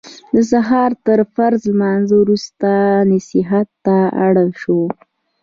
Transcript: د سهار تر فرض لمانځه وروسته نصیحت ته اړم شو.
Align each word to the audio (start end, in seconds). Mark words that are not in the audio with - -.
د 0.33 0.35
سهار 0.51 0.91
تر 1.05 1.19
فرض 1.33 1.61
لمانځه 1.71 2.15
وروسته 2.23 2.69
نصیحت 3.11 3.67
ته 3.85 3.97
اړم 4.25 4.49
شو. 4.61 4.81